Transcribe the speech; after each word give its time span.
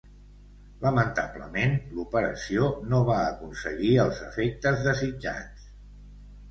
Lamentablement, 0.85 1.75
l'operació 1.99 2.71
no 2.95 3.03
va 3.11 3.19
aconseguir 3.29 3.93
els 4.07 4.27
efectes 4.31 4.85
desitjats. 4.91 5.73